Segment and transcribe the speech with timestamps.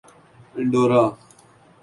[0.57, 1.01] Andorra